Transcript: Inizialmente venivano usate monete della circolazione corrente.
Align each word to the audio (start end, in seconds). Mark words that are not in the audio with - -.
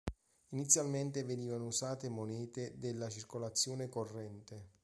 Inizialmente 0.49 1.23
venivano 1.23 1.67
usate 1.67 2.09
monete 2.09 2.73
della 2.79 3.07
circolazione 3.07 3.87
corrente. 3.87 4.69